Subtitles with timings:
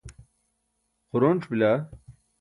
[1.09, 1.71] xuronc̣ bila.